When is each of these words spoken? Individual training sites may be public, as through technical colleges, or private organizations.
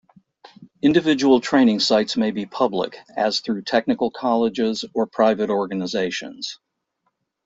Individual 0.81 1.39
training 1.39 1.79
sites 1.79 2.17
may 2.17 2.31
be 2.31 2.47
public, 2.47 2.97
as 3.15 3.39
through 3.39 3.61
technical 3.61 4.09
colleges, 4.09 4.83
or 4.95 5.05
private 5.05 5.51
organizations. 5.51 6.57